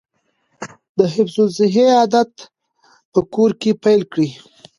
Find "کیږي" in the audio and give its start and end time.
4.13-4.37